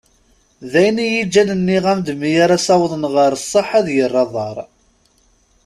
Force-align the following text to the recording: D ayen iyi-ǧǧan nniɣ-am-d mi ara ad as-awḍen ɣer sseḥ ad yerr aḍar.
D 0.71 0.73
ayen 0.79 0.97
iyi-ǧǧan 1.05 1.49
nniɣ-am-d 1.59 2.07
mi 2.19 2.31
ara 2.43 2.55
ad 2.55 2.59
as-awḍen 2.61 3.03
ɣer 3.13 3.31
sseḥ 3.41 3.67
ad 3.79 3.87
yerr 3.95 4.15
aḍar. 4.23 4.57